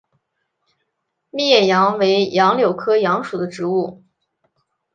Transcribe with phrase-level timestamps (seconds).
[1.29, 4.01] 密叶杨为杨柳科杨属的植物。